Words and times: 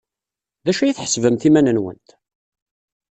D 0.65 0.67
acu 0.71 0.81
ay 0.83 0.93
tḥesbemt 0.93 1.47
iman-nwent? 1.47 2.09